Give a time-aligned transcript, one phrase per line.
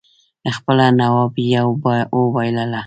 [0.57, 1.47] خپله نوابي
[2.17, 2.79] اوبائلله